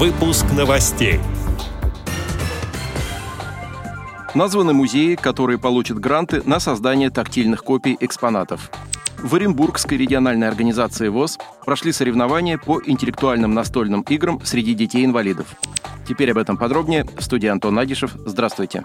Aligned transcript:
Выпуск 0.00 0.46
новостей. 0.56 1.20
Названы 4.34 4.72
музеи, 4.72 5.14
которые 5.14 5.58
получат 5.58 5.98
гранты 5.98 6.40
на 6.46 6.58
создание 6.58 7.10
тактильных 7.10 7.62
копий 7.62 7.98
экспонатов. 8.00 8.70
В 9.18 9.34
Оренбургской 9.34 9.98
региональной 9.98 10.48
организации 10.48 11.08
ВОЗ 11.08 11.38
прошли 11.66 11.92
соревнования 11.92 12.56
по 12.56 12.80
интеллектуальным 12.82 13.52
настольным 13.52 14.00
играм 14.08 14.40
среди 14.42 14.72
детей-инвалидов. 14.72 15.48
Теперь 16.08 16.30
об 16.30 16.38
этом 16.38 16.56
подробнее. 16.56 17.04
В 17.18 17.22
студии 17.22 17.48
Антон 17.48 17.78
Агишев. 17.78 18.12
Здравствуйте. 18.24 18.84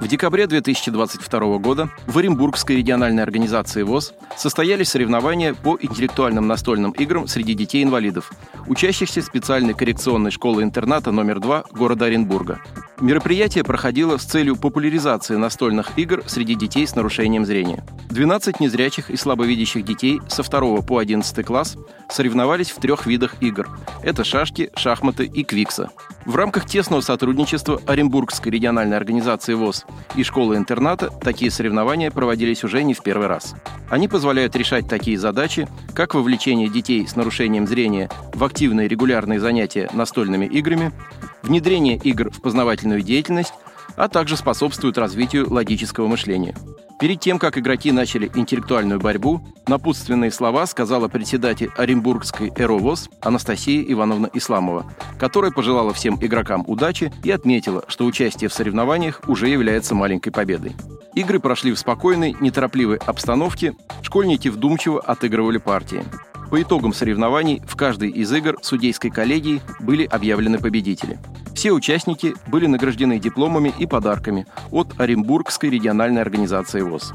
В 0.00 0.06
декабре 0.06 0.46
2022 0.46 1.58
года 1.58 1.90
в 2.06 2.16
Оренбургской 2.18 2.76
региональной 2.76 3.22
организации 3.22 3.82
ВОЗ 3.82 4.14
состоялись 4.36 4.90
соревнования 4.90 5.54
по 5.54 5.76
интеллектуальным 5.80 6.46
настольным 6.46 6.92
играм 6.92 7.26
среди 7.26 7.54
детей-инвалидов, 7.54 8.30
учащихся 8.68 9.22
специальной 9.22 9.74
коррекционной 9.74 10.30
школы-интерната 10.30 11.10
номер 11.10 11.40
2 11.40 11.64
города 11.72 12.04
Оренбурга. 12.04 12.60
Мероприятие 13.00 13.64
проходило 13.64 14.16
с 14.16 14.24
целью 14.24 14.56
популяризации 14.56 15.36
настольных 15.36 15.96
игр 15.98 16.22
среди 16.26 16.54
детей 16.54 16.86
с 16.86 16.96
нарушением 16.96 17.46
зрения. 17.46 17.84
12 18.10 18.58
незрячих 18.60 19.10
и 19.10 19.16
слабовидящих 19.16 19.84
детей 19.84 20.20
со 20.28 20.42
2 20.42 20.82
по 20.82 20.98
11 20.98 21.46
класс 21.46 21.76
соревновались 22.10 22.70
в 22.70 22.80
трех 22.80 23.06
видах 23.06 23.36
игр. 23.40 23.68
Это 24.02 24.24
шашки, 24.24 24.70
шахматы 24.76 25.24
и 25.26 25.44
квикса. 25.44 25.90
В 26.24 26.34
рамках 26.34 26.66
тесного 26.66 27.00
сотрудничества 27.00 27.80
Оренбургской 27.86 28.50
региональной 28.50 28.96
организации 28.96 29.54
ВОЗ 29.54 29.86
и 30.16 30.24
школы-интерната 30.24 31.10
такие 31.10 31.50
соревнования 31.50 32.10
проводились 32.10 32.64
уже 32.64 32.82
не 32.82 32.94
в 32.94 33.02
первый 33.02 33.28
раз. 33.28 33.54
Они 33.88 34.08
позволяют 34.08 34.56
решать 34.56 34.88
такие 34.88 35.18
задачи, 35.18 35.68
как 35.94 36.14
вовлечение 36.14 36.68
детей 36.68 37.06
с 37.06 37.16
нарушением 37.16 37.66
зрения 37.66 38.10
в 38.34 38.42
активные 38.58 38.88
регулярные 38.88 39.38
занятия 39.38 39.88
настольными 39.92 40.44
играми, 40.44 40.90
внедрение 41.44 41.96
игр 41.96 42.28
в 42.32 42.40
познавательную 42.40 43.02
деятельность, 43.02 43.52
а 43.94 44.08
также 44.08 44.36
способствуют 44.36 44.98
развитию 44.98 45.48
логического 45.48 46.08
мышления. 46.08 46.56
Перед 46.98 47.20
тем, 47.20 47.38
как 47.38 47.56
игроки 47.56 47.92
начали 47.92 48.28
интеллектуальную 48.34 48.98
борьбу, 48.98 49.46
напутственные 49.68 50.32
слова 50.32 50.66
сказала 50.66 51.06
председатель 51.06 51.70
Оренбургской 51.76 52.52
«Эровоз» 52.56 53.08
Анастасия 53.20 53.84
Ивановна 53.92 54.28
Исламова, 54.34 54.92
которая 55.20 55.52
пожелала 55.52 55.94
всем 55.94 56.18
игрокам 56.20 56.64
удачи 56.66 57.12
и 57.22 57.30
отметила, 57.30 57.84
что 57.86 58.06
участие 58.06 58.50
в 58.50 58.52
соревнованиях 58.52 59.20
уже 59.28 59.46
является 59.46 59.94
маленькой 59.94 60.32
победой. 60.32 60.74
Игры 61.14 61.38
прошли 61.38 61.70
в 61.70 61.78
спокойной, 61.78 62.34
неторопливой 62.40 62.96
обстановке, 62.96 63.76
школьники 64.02 64.48
вдумчиво 64.48 65.00
отыгрывали 65.00 65.58
партии. 65.58 66.02
По 66.50 66.62
итогам 66.62 66.94
соревнований 66.94 67.60
в 67.66 67.76
каждой 67.76 68.08
из 68.08 68.32
игр 68.32 68.56
судейской 68.62 69.10
коллегии 69.10 69.60
были 69.80 70.04
объявлены 70.04 70.58
победители. 70.58 71.18
Все 71.54 71.72
участники 71.72 72.34
были 72.46 72.66
награждены 72.66 73.18
дипломами 73.18 73.74
и 73.78 73.86
подарками 73.86 74.46
от 74.70 74.98
Оренбургской 74.98 75.68
региональной 75.68 76.22
организации 76.22 76.80
ВОЗ. 76.80 77.12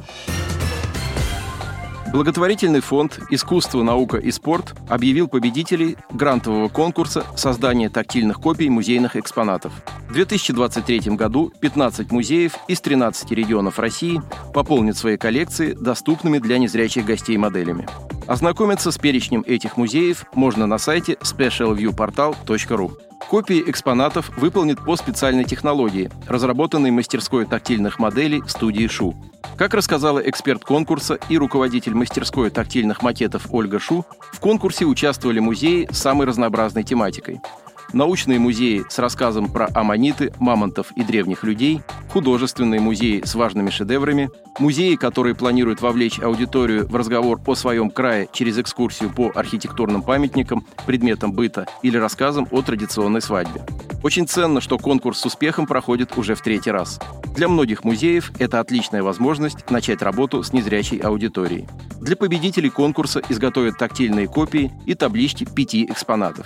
Благотворительный 2.13 2.81
фонд 2.81 3.19
«Искусство, 3.31 3.81
наука 3.81 4.17
и 4.17 4.29
спорт» 4.29 4.75
объявил 4.87 5.27
победителей 5.27 5.97
грантового 6.11 6.69
конкурса 6.69 7.25
создания 7.35 7.89
тактильных 7.89 8.39
копий 8.39 8.69
музейных 8.69 9.15
экспонатов. 9.15 9.73
В 10.07 10.13
2023 10.13 11.15
году 11.15 11.51
15 11.59 12.11
музеев 12.11 12.53
из 12.67 12.81
13 12.81 13.31
регионов 13.31 13.79
России 13.79 14.21
пополнят 14.53 14.95
свои 14.95 15.17
коллекции 15.17 15.73
доступными 15.73 16.37
для 16.37 16.59
незрячих 16.59 17.03
гостей 17.03 17.35
моделями. 17.35 17.87
Ознакомиться 18.27 18.91
с 18.91 18.97
перечнем 18.99 19.43
этих 19.47 19.75
музеев 19.75 20.25
можно 20.35 20.67
на 20.67 20.77
сайте 20.77 21.13
specialviewportal.ru. 21.13 22.91
Копии 23.33 23.63
экспонатов 23.65 24.29
выполнят 24.37 24.85
по 24.85 24.95
специальной 24.95 25.43
технологии, 25.43 26.11
разработанной 26.27 26.91
мастерской 26.91 27.47
тактильных 27.47 27.97
моделей 27.97 28.41
в 28.41 28.51
студии 28.51 28.85
ШУ. 28.85 29.15
Как 29.57 29.73
рассказала 29.73 30.19
эксперт 30.19 30.63
конкурса 30.63 31.17
и 31.29 31.39
руководитель 31.39 31.95
мастерской 31.95 32.51
тактильных 32.51 33.01
макетов 33.01 33.47
Ольга 33.49 33.79
Шу, 33.79 34.05
в 34.31 34.39
конкурсе 34.39 34.85
участвовали 34.85 35.39
музеи 35.39 35.87
с 35.91 35.97
самой 35.97 36.27
разнообразной 36.27 36.83
тематикой– 36.83 37.41
научные 37.93 38.39
музеи 38.39 38.83
с 38.89 38.99
рассказом 38.99 39.51
про 39.51 39.69
аммониты, 39.73 40.33
мамонтов 40.39 40.91
и 40.95 41.03
древних 41.03 41.43
людей, 41.43 41.81
художественные 42.13 42.79
музеи 42.79 43.23
с 43.25 43.33
важными 43.33 43.71
шедеврами, 43.71 44.29
музеи, 44.59 44.93
которые 44.93 45.33
планируют 45.33 45.81
вовлечь 45.81 46.19
аудиторию 46.19 46.87
в 46.87 46.95
разговор 46.95 47.41
о 47.47 47.55
своем 47.55 47.89
крае 47.89 48.29
через 48.31 48.59
экскурсию 48.59 49.09
по 49.09 49.31
архитектурным 49.33 50.03
памятникам, 50.03 50.63
предметам 50.85 51.33
быта 51.33 51.65
или 51.81 51.97
рассказам 51.97 52.47
о 52.51 52.61
традиционной 52.61 53.19
свадьбе. 53.19 53.65
Очень 54.03 54.27
ценно, 54.27 54.61
что 54.61 54.77
конкурс 54.77 55.21
с 55.21 55.25
успехом 55.25 55.65
проходит 55.65 56.15
уже 56.15 56.35
в 56.35 56.41
третий 56.41 56.69
раз. 56.69 56.99
Для 57.35 57.47
многих 57.47 57.83
музеев 57.83 58.31
это 58.37 58.59
отличная 58.59 59.01
возможность 59.01 59.71
начать 59.71 60.03
работу 60.03 60.43
с 60.43 60.53
незрячей 60.53 60.99
аудиторией. 60.99 61.67
Для 61.99 62.15
победителей 62.15 62.69
конкурса 62.69 63.23
изготовят 63.27 63.79
тактильные 63.79 64.27
копии 64.27 64.71
и 64.85 64.93
таблички 64.93 65.45
пяти 65.45 65.85
экспонатов. 65.85 66.45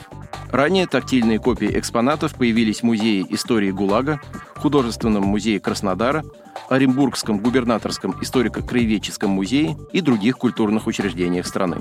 Ранее 0.52 0.88
тактильные 0.88 1.40
копии 1.40 1.78
экспонатов 1.78 2.36
появились 2.36 2.80
в 2.80 2.84
Музее 2.84 3.26
истории 3.34 3.72
ГУЛАГа, 3.72 4.22
Художественном 4.58 5.24
музее 5.24 5.60
Краснодара, 5.60 6.26
Оренбургском 6.70 7.40
губернаторском 7.40 8.16
историко-краеведческом 8.22 9.30
музее 9.30 9.78
и 9.94 10.02
других 10.02 10.38
культурных 10.38 10.88
учреждениях 10.88 11.48
страны. 11.48 11.78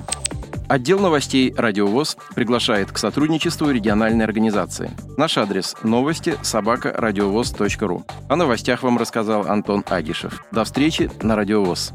Отдел 0.68 0.98
новостей 0.98 1.54
«Радиовоз» 1.56 2.16
приглашает 2.34 2.90
к 2.90 2.98
сотрудничеству 2.98 3.70
региональной 3.70 4.24
организации. 4.24 4.90
Наш 5.16 5.38
адрес– 5.38 5.76
новости 5.84 6.36
собака 6.42 6.92
радиовоз.ру. 6.96 8.04
О 8.28 8.36
новостях 8.36 8.82
вам 8.82 8.98
рассказал 8.98 9.46
Антон 9.46 9.84
Агишев. 9.88 10.44
До 10.50 10.64
встречи 10.64 11.08
на 11.22 11.36
«Радиовоз». 11.36 11.92